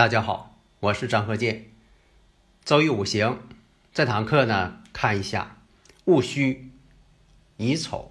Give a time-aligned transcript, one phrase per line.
[0.00, 1.66] 大家好，我是张鹤剑。
[2.64, 3.38] 周易五行
[3.92, 5.58] 这堂课呢，看一下
[6.06, 6.70] 戊戌、
[7.58, 8.10] 乙丑、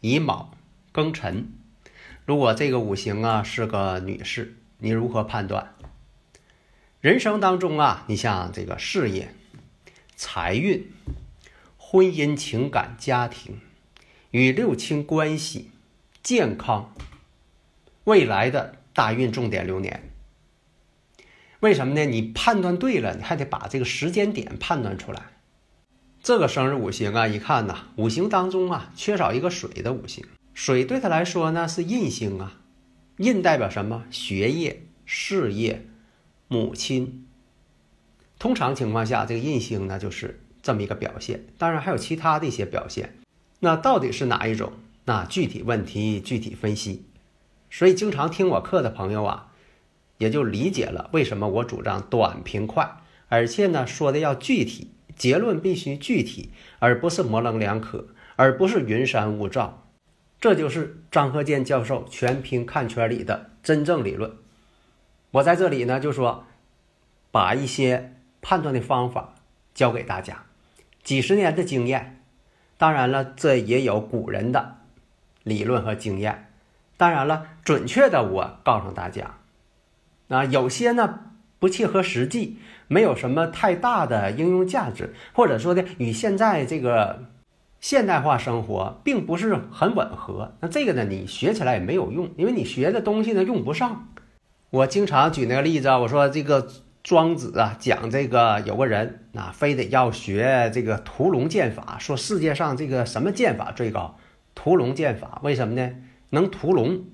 [0.00, 0.56] 乙卯、
[0.92, 1.48] 庚辰。
[2.24, 5.74] 如果这个五行啊是个女士，你如何判断？
[7.00, 9.34] 人生当中啊，你像这个事业、
[10.14, 10.92] 财运、
[11.76, 13.58] 婚姻、情感、家庭
[14.30, 15.72] 与六亲关系、
[16.22, 16.94] 健康，
[18.04, 20.13] 未来的大运重点流年。
[21.64, 22.04] 为什么呢？
[22.04, 25.22] 你判断对了，你还得把这个时间点判断出来。
[26.22, 30.26] 这个生日五行啊，一看呐，五行当中啊缺少一个水的五行。
[30.52, 32.60] 水对他来说呢是印星啊，
[33.16, 34.04] 印代表什么？
[34.10, 35.86] 学业、事业、
[36.48, 37.26] 母亲。
[38.38, 41.46] 通常情况下，这个印星呢就是这么一个表现。
[41.56, 43.16] 当然还有其他的一些表现。
[43.60, 44.74] 那到底是哪一种？
[45.06, 47.06] 那具体问题具体分析。
[47.70, 49.52] 所以经常听我课的朋友啊。
[50.18, 52.96] 也就理解了为什么我主张短平快，
[53.28, 59.86] 而且呢说的要具体，结论必须具体，而不是模棱两可，而不是云山雾罩。
[60.40, 64.32] 这就是张鹤剑教授全凭看圈里的真正理论。
[65.30, 66.44] 我在这里呢就说，
[67.30, 69.34] 把一些判断的方法
[69.74, 70.44] 教给大家，
[71.02, 72.22] 几十年的经验，
[72.76, 74.76] 当然了，这也有古人的
[75.42, 76.52] 理论和经验，
[76.96, 79.38] 当然了，准确的我告诉大家。
[80.28, 81.20] 啊，有些呢
[81.58, 82.58] 不切合实际，
[82.88, 87.24] 没有什么太大的应用价值，或者说呢与现在这个
[87.80, 90.54] 现代化生活并不是很吻合。
[90.60, 94.08] 那这个呢你学起来也没有用，因为你学的东西呢用不上。
[94.70, 96.68] 我经常举那个例子啊，我说这个
[97.02, 104.16] 庄子啊讲这个有个人啊非得要学这个屠龙剑法，说世界上这个什么剑法最高？
[104.54, 105.90] 屠龙剑法，为什么呢？
[106.30, 107.04] 能屠龙，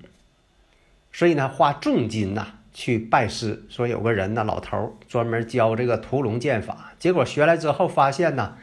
[1.11, 2.60] 所以呢花重金呐。
[2.73, 6.93] 去拜师，说有个人呢，老头专门教这个屠龙剑法。
[6.97, 8.57] 结果学来之后发现呢，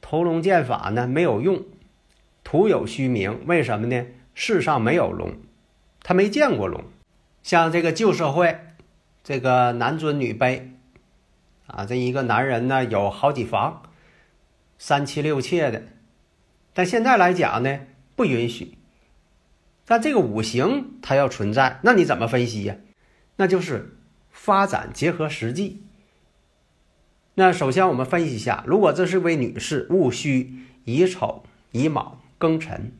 [0.00, 1.64] 屠龙剑法呢没有用，
[2.44, 3.40] 徒有虚名。
[3.46, 4.06] 为什么呢？
[4.34, 5.36] 世上没有龙，
[6.02, 6.84] 他没见过龙。
[7.42, 8.58] 像这个旧社会，
[9.24, 10.62] 这个男尊女卑
[11.66, 13.82] 啊，这一个男人呢有好几房，
[14.78, 15.82] 三妻六妾的。
[16.74, 17.80] 但现在来讲呢，
[18.14, 18.74] 不允许。
[19.84, 22.76] 但这个五行它要存在，那你怎么分析呀？
[23.38, 23.96] 那就是
[24.30, 25.82] 发展结合实际。
[27.34, 32.92] 那首先我们分析一下，如果这是位女士，戊戌、乙丑、乙卯、庚辰，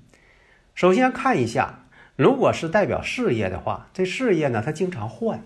[0.75, 5.43] 首先看一下，如果是代表事业的话，这事业呢，它经常换。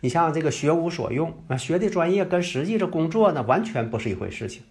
[0.00, 4.62] 你像这个学无所用啊，学的专业跟实际的工作呢，完全不是一回事情。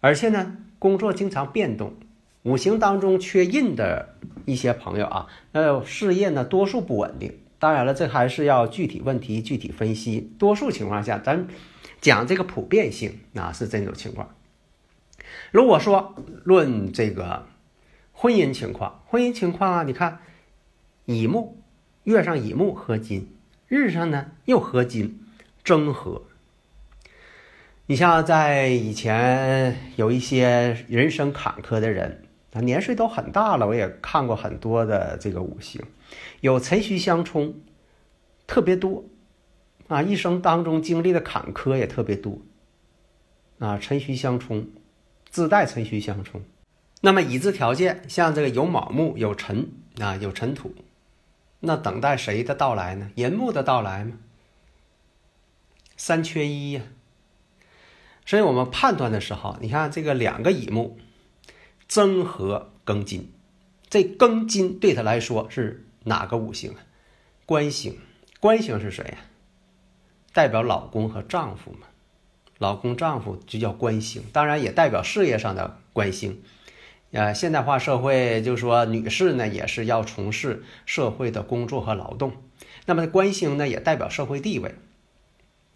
[0.00, 1.94] 而且呢，工作经常变动，
[2.42, 4.14] 五行当中缺印的
[4.44, 7.38] 一些朋友啊，那事业呢，多数不稳定。
[7.58, 10.32] 当然了，这还是要具体问题具体分析。
[10.38, 11.48] 多数情况下，咱
[12.00, 14.34] 讲这个普遍性啊，是这种情况。
[15.50, 16.14] 如果说
[16.44, 17.46] 论这个
[18.12, 20.20] 婚姻情况，婚姻情况啊，你看
[21.06, 21.60] 乙木
[22.04, 23.28] 月上乙木合金，
[23.66, 25.20] 日上呢又合金，
[25.64, 26.22] 争合。
[27.86, 32.27] 你像在以前有一些人生坎坷的人，
[32.64, 35.82] 年岁都很大了，我也看过很多的这个五行。
[36.40, 37.60] 有辰戌相冲，
[38.46, 39.04] 特别多，
[39.88, 42.40] 啊，一生当中经历的坎坷也特别多，
[43.58, 44.68] 啊，辰戌相冲，
[45.30, 46.42] 自带辰戌相冲。
[47.00, 49.68] 那么已知条件，像这个有卯木，有辰
[50.00, 50.74] 啊，有辰土，
[51.60, 53.10] 那等待谁的到来呢？
[53.14, 54.18] 寅木的到来吗？
[55.96, 56.82] 三缺一呀。
[58.24, 60.98] 所以我们判断的时候，你看这个两个乙木，
[61.88, 63.32] 增合庚金，
[63.90, 65.84] 这庚金对他来说是。
[66.04, 66.76] 哪个五行啊？
[67.44, 67.98] 官星，
[68.40, 69.18] 官星是谁呀？
[70.32, 71.80] 代表老公和丈夫嘛。
[72.56, 76.40] 老公、丈夫就叫官星，当然也代表事业上的官星。
[77.10, 82.32] 呃，现代化社会就说女士呢也是要从事社会的工作和劳动，
[82.86, 84.76] 那么官星呢也代表社会地位。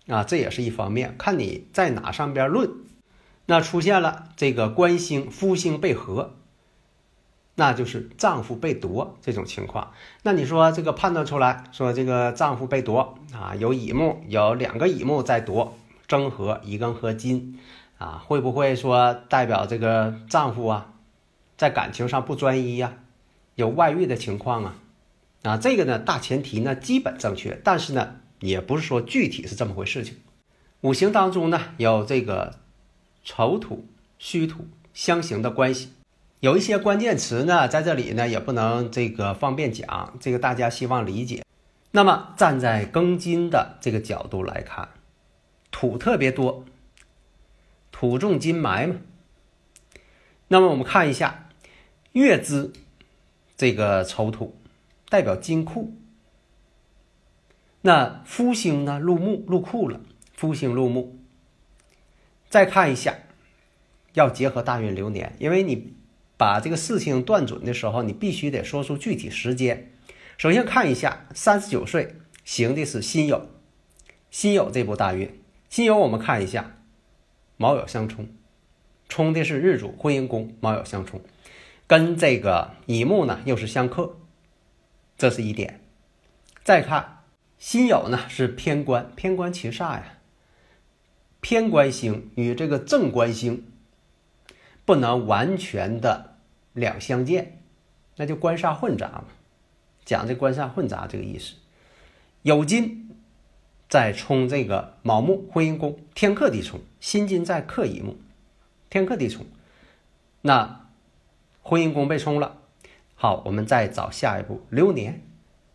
[0.06, 2.70] 啊，这也是一方面，看你在哪上边论。
[3.46, 6.34] 那出现了这个官星、夫星被合，
[7.54, 9.92] 那就是丈夫被夺这种情况。
[10.22, 17.58] 那你说这个判断出来说这个丈夫被夺啊，有乙木，有两个乙木在夺，争合乙庚合金
[17.98, 20.94] 啊，会不会说代表这个丈夫啊，
[21.56, 22.94] 在感情上不专一呀，
[23.54, 24.76] 有外遇的情况啊？
[25.42, 30.16] 啊，这个呢大前提呢基本正确，但是呢也不是说具体是这么回事情。
[30.80, 32.60] 五行当中呢有这个
[33.24, 33.86] 丑土、
[34.18, 35.90] 戌土相刑的关系，
[36.40, 41.44] 有一些关键词呢在这里呢也不能这个方便讲，这个大家希望理解。
[41.92, 44.88] 那么站在庚金的这个角度来看，
[45.70, 46.64] 土特别多，
[47.90, 48.96] 土重金埋嘛。
[50.48, 51.48] 那么我们看一下
[52.12, 52.72] 月支
[53.56, 54.56] 这个丑土，
[55.08, 55.94] 代表金库。
[57.82, 60.00] 那夫星呢入木入库了。
[60.34, 61.18] 夫星入木，
[62.52, 63.16] 再看一下，
[64.12, 65.94] 要结合大运流年，因为你
[66.36, 69.90] 把这个事情断准的时候，你必须得说出具体时间。
[70.36, 73.44] 首先看一下，三十九岁行的是辛酉，
[74.30, 75.40] 辛酉这部大运，
[75.70, 76.76] 辛酉我们看一下，
[77.56, 78.28] 卯酉相冲，
[79.08, 81.22] 冲的是日主婚姻宫，卯酉相冲，
[81.86, 84.18] 跟这个乙木呢又是相克，
[85.16, 85.80] 这是一点。
[86.62, 87.22] 再看
[87.58, 90.18] 辛酉呢是偏官，偏官七煞呀。
[91.42, 93.64] 偏官星与这个正官星
[94.84, 96.36] 不能完全的
[96.72, 97.60] 两相见，
[98.16, 99.24] 那就官煞混杂嘛。
[100.04, 101.54] 讲这官煞混杂这个意思，
[102.44, 103.10] 酉金
[103.88, 108.16] 在冲这个卯木婚姻宫，天克地冲，辛金在克乙木，
[108.88, 109.44] 天克地冲，
[110.42, 110.88] 那
[111.60, 112.58] 婚姻宫被冲了。
[113.16, 115.22] 好，我们再找下一步流年，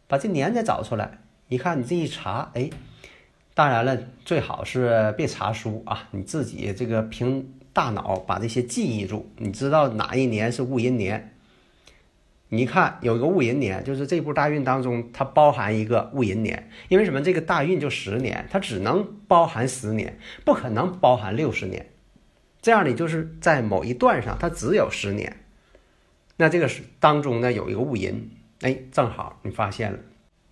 [0.07, 1.19] 把这年再找出来，
[1.49, 2.69] 一看你这一查，哎。
[3.57, 9.31] 当然了，最好是别查书啊，你自己这个凭大脑把这些记忆住。
[9.37, 11.33] 你知道哪一年是戊寅年？
[12.49, 16.69] 你看有一个戊寅年，就是这部大运当中它包含一个戊寅年。
[16.87, 17.19] 因为什么？
[17.19, 21.87] 这个大运就十年，它只能包含十年，不可能包含六十年。
[22.61, 25.35] 这样你就是在某一段上它只有十年。
[26.35, 28.29] 那这个是当中呢有一个戊寅，
[28.61, 29.97] 哎，正好你发现了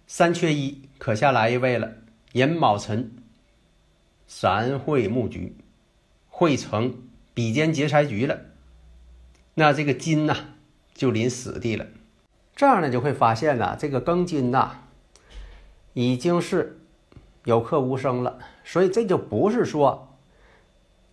[0.08, 1.92] 三缺一，可下来一位了。
[2.36, 3.12] 寅卯辰，
[4.28, 5.56] 三会木局，
[6.28, 6.94] 会成
[7.34, 8.42] 比肩劫财局了。
[9.54, 10.36] 那这个金呐，
[10.94, 11.88] 就临死地了。
[12.54, 14.82] 这样呢，就会发现呢，这个庚金呐，
[15.94, 16.82] 已经是
[17.46, 18.40] 有克无生了。
[18.66, 20.18] 所以这就不是说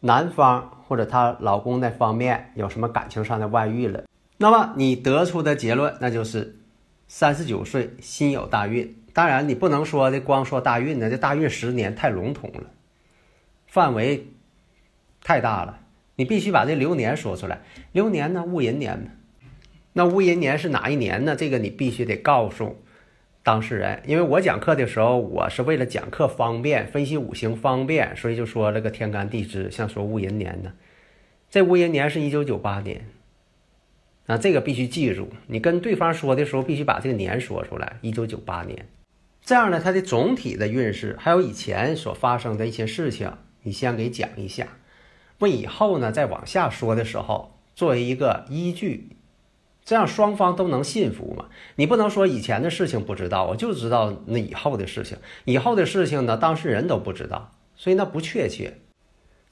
[0.01, 4.03] 男方或者她老公那方面有什么感情上的外遇了。
[4.39, 6.59] 那么你得出的结论，那就是
[7.07, 8.99] 三十九岁心有大运。
[9.13, 12.71] 当然，你不能说的光说大运呢，这大运十年太笼统了，
[13.67, 14.27] 范围
[15.23, 15.81] 太大了。
[16.17, 17.61] 你必须把这流年说出来。
[17.93, 19.07] 流年呢，戊寅年嘛
[19.95, 21.37] 那戊寅年是哪一年呢？
[21.37, 22.83] 这个你必须得告诉
[23.43, 24.03] 当事人。
[24.07, 30.73] 因为我讲课的时候，我是为了讲课方便，分析五行方便，所以就说这个天干地支，像说戊寅年呢，
[31.51, 33.05] 这戊寅年是一九九八年。
[34.27, 35.29] 啊，这个必须记住。
[35.49, 38.87] 你跟对方说的时候，必须把这个年说出来，一九九八年。
[39.45, 44.69] 这样呢，它的总体的运势，还有以前所发生的一些事情，你先给讲一下，
[45.41, 49.17] 为以后呢再往下说的时候作为一个依据，
[49.85, 51.47] 这样双方都能信服嘛。
[51.75, 58.79] 你不能说以前的事情不知道，我就知道那以后的事情，以后的事情呢当事人都不知道，所以那不确切。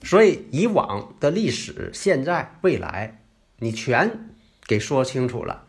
[0.03, 3.23] 所以以往的历史、现在、未来，
[3.59, 4.31] 你全
[4.67, 5.65] 给说清楚了，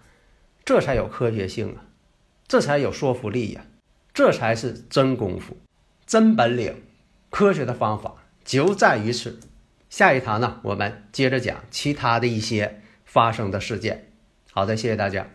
[0.63, 1.83] 这才有科学性啊，
[2.47, 3.65] 这才有说服力呀。
[4.13, 5.57] 这才是真功夫，
[6.05, 6.83] 真本领，
[7.29, 9.39] 科学的方法就在于此。
[9.89, 14.11] 下一堂呢，我们接着讲其他的一些发生的事件。
[14.51, 15.27] 好的，谢谢大家。